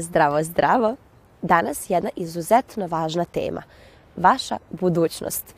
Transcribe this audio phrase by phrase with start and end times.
[0.00, 0.96] Zdravo, zdravo.
[1.42, 3.62] Danas jedna izuzetno važna tema.
[4.16, 5.54] Vaša budućnost.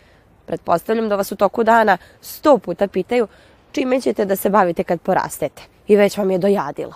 [0.46, 3.28] Pretpostavljam da vas u toku dana sto puta pitaju
[3.72, 5.62] čime ćete da se bavite kad porastete.
[5.86, 6.94] I već vam je dojadilo.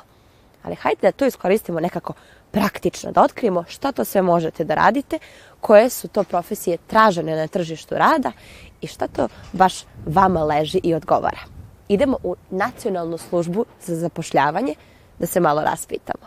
[0.62, 2.12] Ali hajde da to iskoristimo nekako
[2.50, 5.18] praktično, da otkrijemo šta to sve možete da radite,
[5.60, 8.32] koje su to profesije tražene na tržištu rada
[8.80, 9.74] i šta to baš
[10.06, 11.40] vama leži i odgovara.
[11.88, 14.74] Idemo u nacionalnu službu za zapošljavanje
[15.18, 16.23] da se malo raspitamo.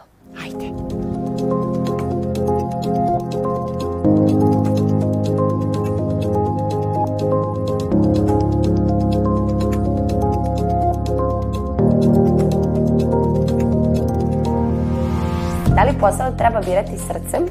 [15.99, 17.45] Posao treba birati srcem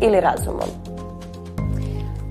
[0.00, 0.68] ili razumom?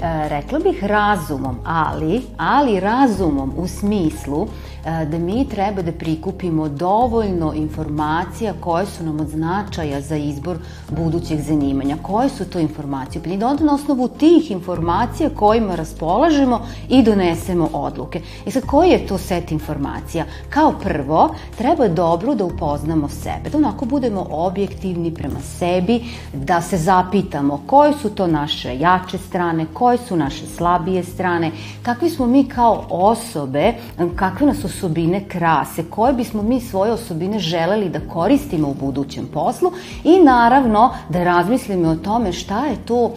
[0.02, 4.47] E, rekla bih razumom, ali, ali razumom u smislu
[4.84, 10.58] da mi treba da prikupimo dovoljno informacija koje su nam od značaja za izbor
[10.90, 11.98] budućeg zanimanja.
[12.02, 13.24] Koje su to informacije?
[13.24, 18.22] Pa da onda na osnovu tih informacija kojima raspolažemo i donesemo odluke.
[18.46, 20.26] I sad, koji je to set informacija?
[20.50, 26.78] Kao prvo, treba dobro da upoznamo sebe, da onako budemo objektivni prema sebi, da se
[26.78, 31.52] zapitamo koje su to naše jače strane, koje su naše slabije strane,
[31.84, 33.74] kakvi smo mi kao osobe,
[34.16, 39.72] kakve nas osobine krase, koje bismo mi svoje osobine želeli da koristimo u budućem poslu
[40.03, 43.11] i naravno da razmislimo o tome šta je to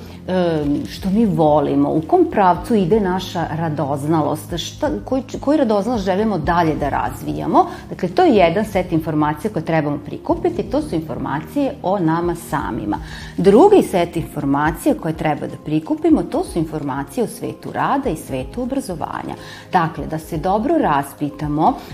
[0.88, 6.74] što mi volimo, u kom pravcu ide naša radoznalost, šta, koji, koji radoznalost želimo dalje
[6.74, 7.66] da razvijamo.
[7.90, 12.98] Dakle, to je jedan set informacija koje trebamo prikupiti, to su informacije o nama samima.
[13.36, 18.62] Drugi set informacija koje treba da prikupimo, to su informacije o svetu rada i svetu
[18.62, 19.34] obrazovanja.
[19.72, 21.43] Dakle, da se dobro raspitamo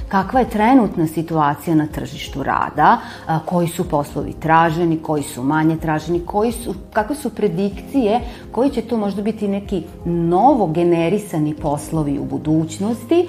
[0.09, 2.99] kakva je trenutna situacija na tržištu rada,
[3.45, 8.21] koji su poslovi traženi, koji su manje traženi, koji su, kakve su predikcije,
[8.53, 13.29] koji će to možda biti neki novo generisani poslovi u budućnosti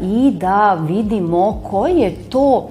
[0.00, 2.68] i da vidimo koji je to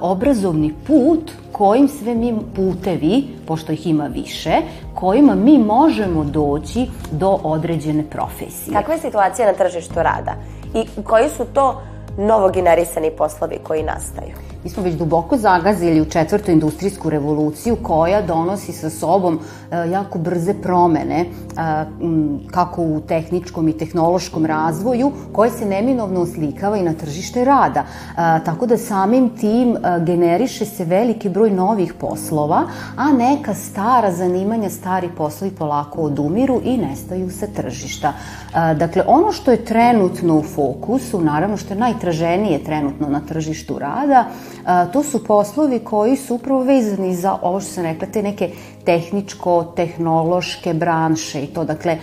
[0.00, 4.56] obrazovni put kojim sve mi putevi, pošto ih ima više,
[4.94, 8.74] kojima mi možemo doći do određene profesije.
[8.74, 10.34] Kakva je situacija na tržištu rada?
[10.74, 11.82] I koji su to
[12.18, 14.43] novogenerisani poslovi koji nastaju?
[14.64, 19.38] Mi smo već duboko zagazili u četvrtu industrijsku revoluciju koja donosi sa sobom
[19.70, 21.26] e, jako brze promene e,
[22.50, 27.80] kako u tehničkom i tehnološkom razvoju koje se neminovno oslikava i na tržište rada.
[27.80, 28.14] E,
[28.44, 29.76] tako da samim tim
[30.06, 32.62] generiše se veliki broj novih poslova,
[32.96, 38.12] a neka stara zanimanja, stari poslovi polako odumiru i nestaju sa tržišta.
[38.54, 44.24] Dakle, ono što je trenutno u fokusu, naravno što je najtraženije trenutno na tržištu rada,
[44.92, 48.50] to su poslovi koji su upravo vezani za ovo što sam rekla, te neke
[48.84, 51.98] tehničko-tehnološke branše i to, dakle,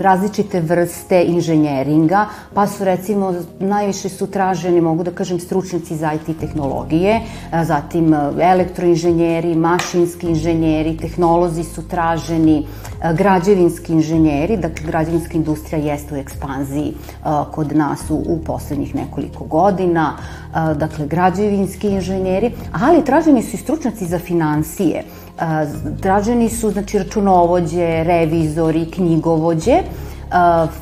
[0.00, 6.40] različite vrste inženjeringa, pa su recimo najviše su traženi, mogu da kažem, stručnjaci za IT
[6.40, 7.20] tehnologije,
[7.62, 12.66] zatim elektroinženjeri, mašinski inženjeri, tehnolozi su traženi,
[13.14, 16.94] građevinski inženjeri, dakle, građevinska industrija jeste u ekspanziji
[17.52, 20.16] kod nas u, u poslednjih nekoliko godina,
[20.52, 25.04] dakle, građevinski inženjeri, ali traženi su i stručnjaci za financije,
[26.00, 29.82] traženi su znači računovođe, revizori, knjigovođe,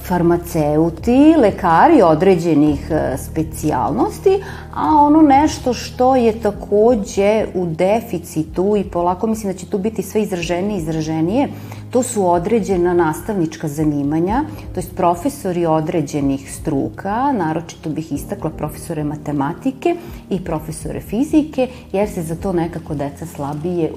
[0.02, 4.38] farmaceuti, lekari određenih specijalnosti,
[4.74, 10.02] a ono nešto što je takođe u deficitu i polako mislim da će tu biti
[10.02, 11.48] sve izraženije i izraženije,
[11.90, 14.44] to su određena nastavnička zanimanja,
[14.74, 19.96] to je profesori određenih struka, naročito bih istakla profesore matematike
[20.30, 23.92] i profesore fizike, jer se za to nekako deca slabije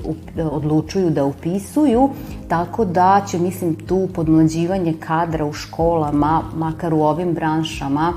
[0.51, 2.09] odlučuju da upisuju,
[2.47, 8.13] tako da će, mislim, tu podmlađivanje kadra u školama, makar u ovim branšama,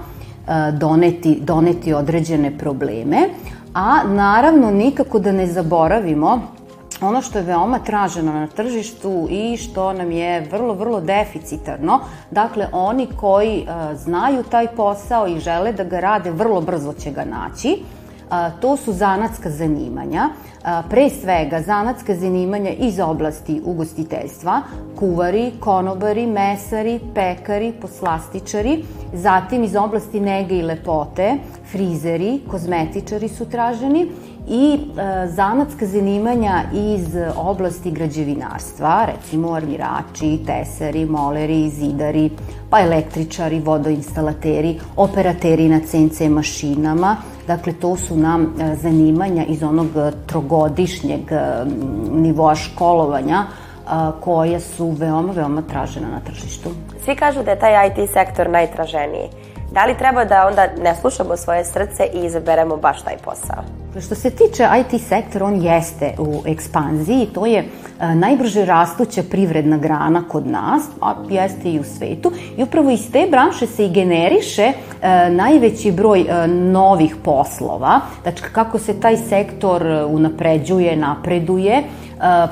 [0.73, 3.29] doneti, doneti određene probleme,
[3.75, 6.56] a naravno nikako da ne zaboravimo
[7.01, 12.01] ono što je veoma traženo na tržištu i što nam je vrlo, vrlo deficitarno,
[12.31, 17.11] dakle oni koji uh, znaju taj posao i žele da ga rade, vrlo brzo će
[17.11, 17.83] ga naći.
[18.31, 20.29] a, to su zanatska zanimanja,
[20.65, 24.63] a, pre svega zanatska zanimanja iz oblasti ugostiteljstva,
[24.99, 31.37] kuvari, konobari, mesari, pekari, poslastičari, zatim iz oblasti nege i lepote,
[31.71, 34.07] frizeri, kozmetičari su traženi
[34.49, 42.31] i e, zanatska zanimanja iz oblasti građevinarstva, recimo armirači, tesari, moleri, zidari,
[42.71, 47.17] pa električari, vodoinstalateri, operateri na CNC mašinama.
[47.47, 49.87] Dakle, to su nam e, zanimanja iz onog
[50.27, 51.65] trogodišnjeg e,
[52.13, 53.45] nivoa školovanja
[53.87, 56.71] a, koja su veoma, veoma tražena na tržištu.
[57.05, 59.56] Svi kažu da je taj IT sektor najtraženiji.
[59.73, 63.63] Da li treba da onda ne slušamo svoje srce i izaberemo baš taj posao?
[64.01, 67.65] Što se tiče IT sektora, on jeste u ekspanziji, to je
[67.99, 72.33] a, najbrže rastuća privredna grana kod nas, a jeste i u svetu.
[72.57, 74.73] I upravo iz te branše se i generiše
[75.03, 78.01] a, najveći broj a, novih poslova.
[78.23, 81.83] Znači, kako se taj sektor unapređuje, napreduje,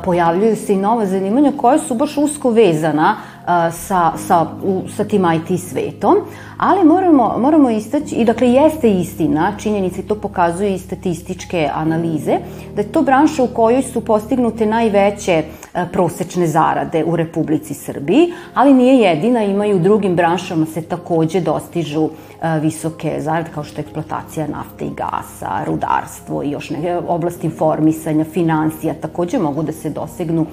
[0.05, 3.17] pojavljuju se i nova zanimanja koja su baš usko vezana
[3.73, 6.15] sa, sa, u, sa tim IT svetom,
[6.57, 12.39] ali moramo, moramo istaći, i dakle jeste istina, činjenica i to pokazuje i statističke analize,
[12.75, 15.43] da je to branša u kojoj su postignute najveće
[15.93, 21.41] prosečne zarade u Republici Srbiji, ali nije jedina, ima i u drugim branšama se takođe
[21.41, 22.09] dostižu
[22.61, 28.25] visoke zarade kao što je eksploatacija nafte i gasa, rudarstvo i još neke oblasti informisanja,
[28.25, 30.47] financija, takođe mogu da se dosegnu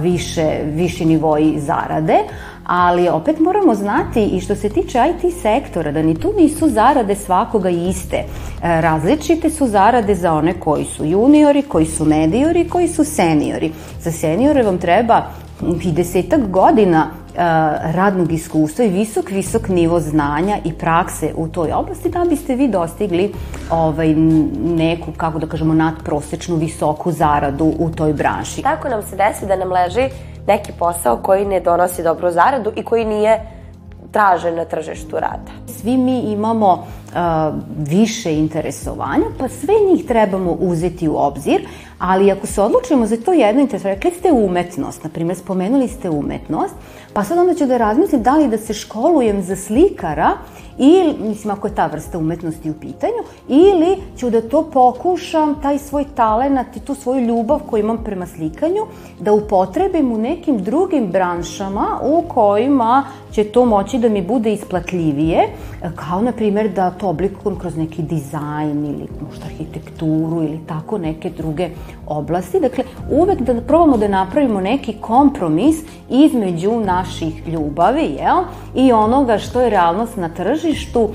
[0.00, 2.18] više, viši nivoji zarade,
[2.66, 7.14] ali opet moramo znati i što se tiče IT sektora, da ni tu nisu zarade
[7.14, 8.16] svakoga iste.
[8.16, 8.24] E,
[8.62, 13.72] različite su zarade za one koji su juniori, koji su mediori, koji su seniori.
[14.00, 15.22] Za seniore vam treba
[15.84, 17.10] i desetak godina
[17.82, 22.68] radnog iskustva i visok, visok nivo znanja i prakse u toj oblasti da biste vi
[22.68, 23.32] dostigli
[23.70, 24.14] ovaj,
[24.64, 28.62] neku, kako da kažemo, nadprosečnu visoku zaradu u toj branši.
[28.62, 30.08] Tako nam se desi da nam leži
[30.46, 33.40] neki posao koji ne donosi dobru zaradu i koji nije
[34.12, 35.52] tražen na tržištu rada.
[35.66, 41.66] Svi mi imamo uh, više interesovanja, pa sve njih trebamo uzeti u obzir,
[41.98, 46.10] ali ako se odlučimo za to jedno interesovanje, rekli ste umetnost, na primjer, spomenuli ste
[46.10, 46.74] umetnost,
[47.12, 50.30] pa sad onda ću da razmislim da li da se školujem za slikara
[50.78, 55.78] ili, mislim, ako je ta vrsta umetnosti u pitanju, ili ću da to pokušam, taj
[55.78, 58.82] svoj talenat i tu svoju ljubav koju imam prema slikanju,
[59.20, 65.48] da upotrebim u nekim drugim branšama u kojima će to moći da mi bude isplatljivije,
[65.94, 71.30] kao na primjer da to oblikujem kroz neki dizajn ili možda arhitekturu ili tako neke
[71.30, 71.68] druge
[72.06, 72.60] oblasti.
[72.60, 75.76] Dakle, uvek da probamo da napravimo neki kompromis
[76.10, 78.44] između naših ljubavi jel?
[78.74, 81.10] I onoga što je realnost na tržištu,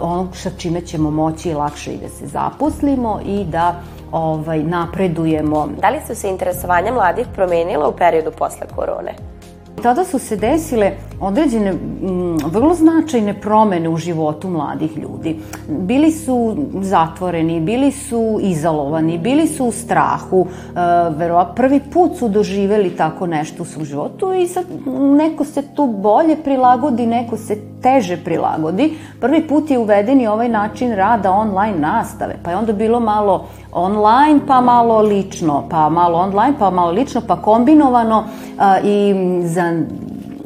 [0.00, 3.74] onog sa čime ćemo moći lakše i da se zaposlimo i da
[4.12, 5.68] ovaj, napredujemo.
[5.80, 9.14] Da li su se interesovanja mladih promenila u periodu posle korone?
[9.82, 15.36] Tada su se desile određene m, vrlo značajne promene u životu mladih ljudi.
[15.68, 20.80] Bili su zatvoreni, bili su izolovani, bili su u strahu, e,
[21.16, 24.64] verova, prvi put su doživeli tako nešto u svom životu i sad
[25.16, 28.98] neko se tu bolje prilagodi, neko se teže prilagodi.
[29.20, 33.48] Prvi put je uveden i ovaj način rada online nastave, pa je onda bilo malo
[33.72, 38.24] online, pa malo lično, pa malo online, pa malo lično, pa kombinovano
[38.84, 39.82] i za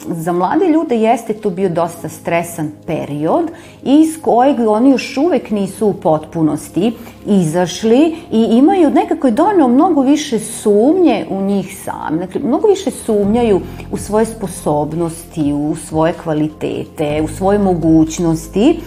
[0.08, 3.50] za mlade ljude jeste to bio dosta stresan period
[3.82, 6.92] iz kojeg oni još uvek nisu u potpunosti
[7.26, 12.18] izašli i imaju nekako je donio mnogo više sumnje u njih sami.
[12.18, 13.60] Dakle, mnogo više sumnjaju
[13.92, 18.78] u svoje sposobnosti, u svoje kvalitete, u svoje mogućnosti, e,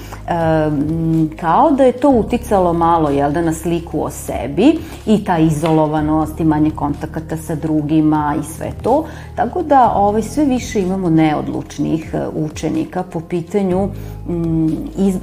[1.40, 6.40] kao da je to uticalo malo jel, da na sliku o sebi i ta izolovanost
[6.40, 9.06] i manje kontakata sa drugima i sve to.
[9.36, 13.90] Tako da ovaj, sve više imamo neodlučnih e, učenika po pitanju
[14.30, 14.68] m,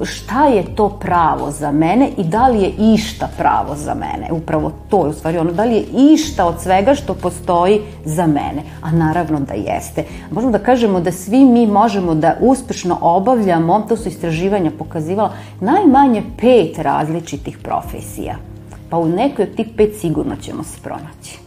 [0.02, 4.32] šta je to pravo za mene i da li je išta pravo za mene.
[4.32, 5.84] Upravo to je u stvari ono, da li je
[6.14, 8.62] išta od svega što postoji za mene.
[8.82, 10.04] A naravno da jeste.
[10.30, 16.22] Možemo da kažemo da svi mi možemo da uspešno obavljamo, to su istraživanja pokazivala, najmanje
[16.40, 18.36] pet različitih profesija.
[18.90, 21.38] Pa u nekoj od tih pet sigurno ćemo se pronaći.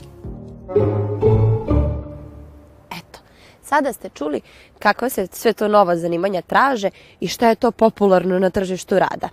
[3.66, 4.42] Sada ste čuli
[4.80, 9.30] kako se sve to nova zanimanja traže i šta je to popularno na tržištu rada.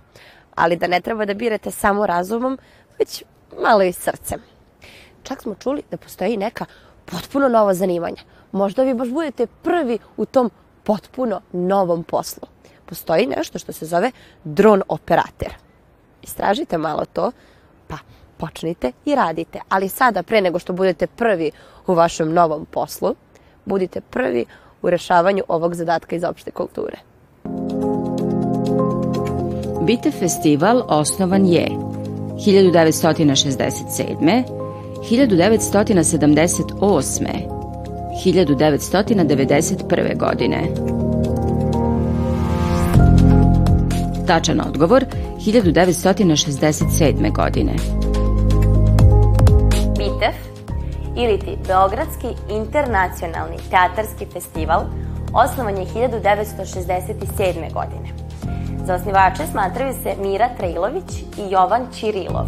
[0.55, 2.57] Ali da ne treba da birate samo razumom,
[2.99, 3.23] već
[3.61, 4.41] malo i srcem.
[5.23, 6.65] Čak smo čuli da postoji neka
[7.05, 8.21] potpuno nova zanimanja.
[8.51, 10.51] Možda vi baš budete prvi u tom
[10.83, 12.47] potpuno novom poslu.
[12.85, 14.11] Postoji nešto što se zove
[14.43, 15.53] dron operator.
[16.21, 17.31] istražite malo to,
[17.87, 17.97] pa
[18.37, 19.59] počnite i radite.
[19.69, 21.51] Ali sada, pre nego što budete prvi
[21.87, 23.15] u vašem novom poslu,
[23.65, 24.45] budite prvi
[24.81, 26.97] u rešavanju ovog zadatka iz opšte kulture.
[29.81, 31.67] Bite festival osnovan je
[32.47, 34.43] 1967.
[35.09, 37.25] 1978.
[38.25, 40.17] 1991.
[40.17, 40.63] godine.
[44.27, 45.05] Tačan odgovor
[45.45, 47.35] 1967.
[47.35, 47.73] godine.
[49.97, 50.52] BITEF
[51.15, 54.81] ili ti Beogradski internacionalni teatarski festival
[55.33, 57.73] osnovan je 1967.
[57.73, 58.09] godine.
[58.85, 62.47] Za osnivače smatraju se Mira Trejlović i Jovan Čirilov.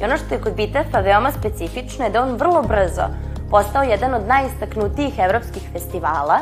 [0.00, 3.02] I ono što je kod BITEF-a veoma specifično je da on vrlo brzo
[3.50, 6.38] postao jedan od najistaknutijih evropskih festivala,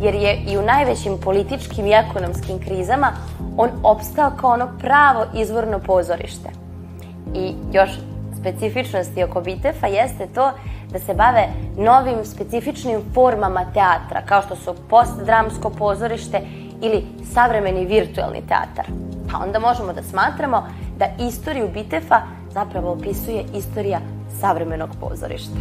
[0.00, 3.12] jer je i u najvećim političkim i ekonomskim krizama
[3.56, 6.48] on opstao kao ono pravo izvorno pozorište.
[7.34, 7.90] I još
[8.42, 10.50] specifičnosti oko Bitefa jeste to
[10.92, 16.40] da se bave novim specifičnim formama teatra, kao što su postdramsko pozorište
[16.82, 17.02] ili
[17.34, 18.86] savremeni virtualni teatar.
[19.30, 20.68] Pa onda možemo da smatramo
[20.98, 22.20] da istoriju Bitefa
[22.52, 24.00] zapravo opisuje istorija
[24.40, 25.56] savremenog pozorišta.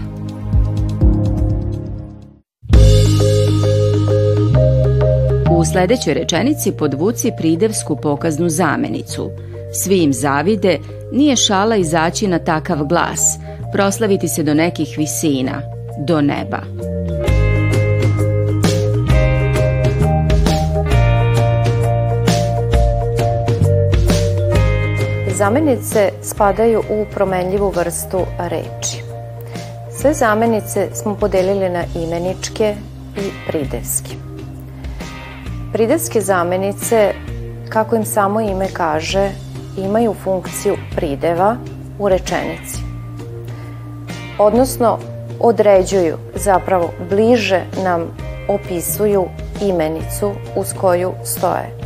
[5.51, 9.29] U sledećoj rečenici podvuci pridevsku pokaznu zamenicu.
[9.73, 10.77] Svi im zavide,
[11.11, 13.37] nije šala izaći na takav glas,
[13.73, 15.61] proslaviti se do nekih visina,
[16.07, 16.59] do neba.
[25.35, 29.03] Zamenice spadaju u promenljivu vrstu reči.
[30.01, 32.75] Sve zamenice smo podelili na imeničke
[33.17, 34.09] i pridevske.
[35.73, 37.13] Pridevske zamenice,
[37.69, 39.29] kako im samo ime kaže,
[39.77, 41.55] imaju funkciju prideva
[41.99, 42.77] u rečenici.
[44.39, 44.97] Odnosno,
[45.39, 48.01] određuju, zapravo bliže nam
[48.47, 49.25] opisuju
[49.61, 51.81] imenicu uz koju stoje.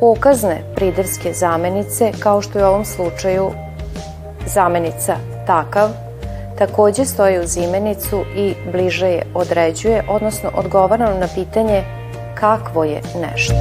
[0.00, 3.50] Pokazne pridevske zamenice, kao što je u ovom slučaju
[4.46, 5.88] zamenica takav,
[6.58, 11.84] takođe stoji uz imenicu i bliže je određuje, odnosno odgovara na pitanje
[12.34, 13.54] kakvo je nešto.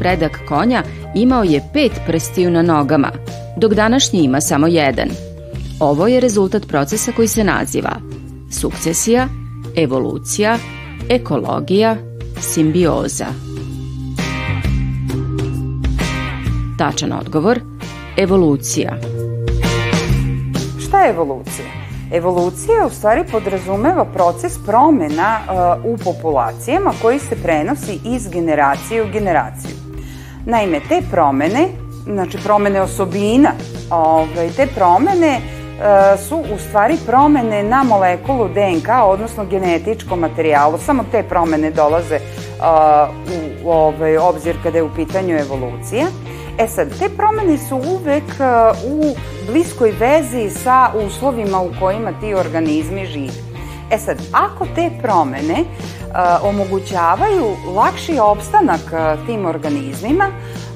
[0.00, 0.82] Predak konja
[1.14, 3.10] imao je pet prstiju na nogama,
[3.56, 5.08] dok današnji ima samo jedan.
[5.80, 7.90] Ovo je rezultat procesa koji se naziva
[8.60, 9.28] sukcesija,
[9.76, 10.58] evolucija,
[11.08, 11.96] ekologija,
[12.40, 13.26] simbioza.
[16.78, 17.60] Tačan odgovor–
[18.24, 18.96] evolucija.
[20.86, 21.66] Šta je evolucija?
[22.12, 29.12] Evolucija u stvari podrazumeva proces promena uh, u populacijama koji se prenosi iz generacije u
[29.12, 29.79] generaciju.
[30.46, 31.68] Naime, te promene,
[32.04, 33.52] znači promene osobina,
[33.90, 40.78] ovaj, te promene uh, su u stvari promene na molekulu DNK, odnosno genetičkom materijalu.
[40.78, 42.64] Samo te promene dolaze uh,
[43.64, 46.06] u ovaj, obzir kada je u pitanju evolucija.
[46.58, 49.14] E sad, te promene su uvek uh, u
[49.50, 53.50] bliskoj vezi sa uslovima u kojima ti organizmi žive.
[53.90, 55.99] E sad, ako te promene uh,
[56.42, 60.26] omogućavaju lakši opstanak uh, tim organizmima,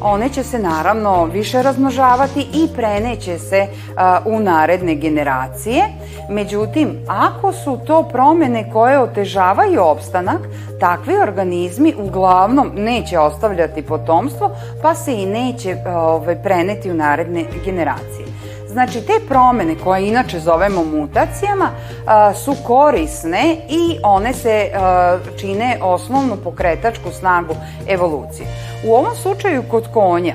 [0.00, 5.84] one će se naravno više razmnožavati i preneće se uh, u naredne generacije.
[6.30, 10.40] Međutim, ako su to promene koje otežavaju opstanak,
[10.80, 14.50] takvi organizmi uglavnom neće ostavljati potomstvo,
[14.82, 18.33] pa se i neće ovaj, preneti u naredne generacije.
[18.74, 21.70] Znači, te promene koje inače zovemo mutacijama
[22.06, 27.54] a, su korisne i one se a, čine osnovnu pokretačku snagu
[27.88, 28.46] evolucije.
[28.86, 30.34] U ovom slučaju kod konja,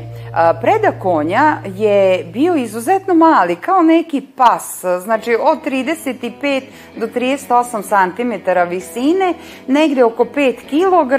[0.62, 6.62] Preda konja je bio izuzetno mali, kao neki pas, znači od 35
[6.98, 9.34] do 38 cm visine,
[9.68, 11.14] negde oko 5 kg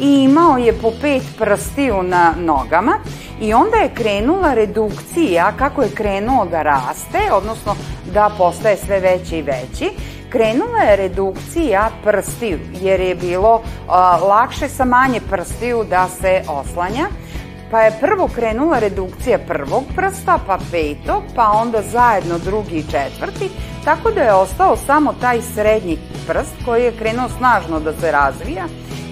[0.00, 2.92] i imao je po 5 prstiju na nogama
[3.40, 7.74] i onda je krenula redukcija kako je krenuo da raste, odnosno
[8.14, 9.90] da postaje sve veći i veći.
[10.30, 17.06] Krenula je redukcija prstiju jer je bilo a, lakše sa manje prstiju da se oslanja
[17.72, 23.50] pa je prvo krenula redukcija prvog prsta, pa petog, pa onda zajedno drugi i četvrti,
[23.84, 28.64] tako da je ostao samo taj srednji prst koji je krenuo snažno da se razvija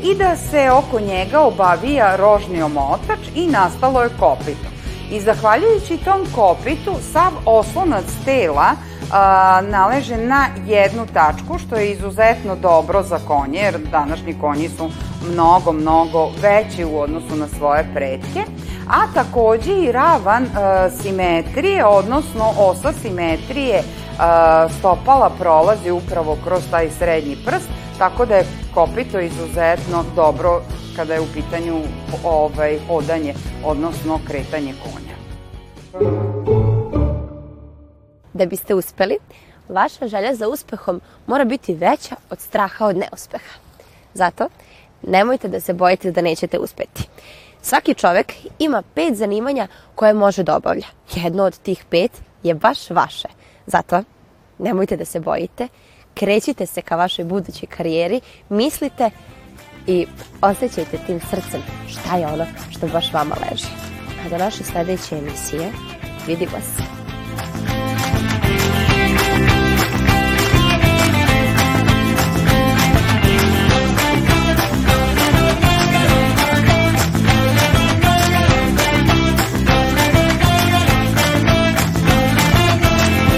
[0.02, 4.68] i da se oko njega obavija rožni omotač i nastalo je kopito.
[5.10, 8.70] I zahvaljujući tom kopitu, sav oslonac tela
[9.12, 14.90] a, naleže na jednu tačku, što je izuzetno dobro za konje, jer današnji konji su
[15.28, 18.40] mnogo, mnogo veći u odnosu na svoje pretke,
[18.88, 20.48] a takođe i ravan e,
[21.02, 23.84] simetrije, odnosno osa simetrije e,
[24.78, 30.62] stopala prolazi upravo kroz taj srednji prst, tako da je kopito izuzetno dobro
[30.96, 31.82] kada je u pitanju
[32.24, 33.34] ovaj, hodanje,
[33.64, 35.14] odnosno kretanje konja.
[38.32, 39.18] Da biste uspeli,
[39.68, 43.58] vaša želja za uspehom mora biti veća od straha od neuspeha.
[44.14, 44.48] Zato,
[45.02, 47.08] nemojte da se bojite da nećete uspeti.
[47.62, 50.86] Svaki čovek ima pet zanimanja koje može da obavlja.
[51.14, 52.10] Jedno od tih pet
[52.42, 53.28] je baš vaše.
[53.66, 54.02] Zato,
[54.58, 55.68] nemojte da se bojite,
[56.14, 59.10] krećite se ka vašoj budućoj karijeri, mislite
[59.86, 60.06] i
[60.42, 63.66] osjećajte tim srcem šta je ono što baš vama leži.
[64.26, 65.72] A do naše sledeće emisije
[66.26, 66.99] vidimo se.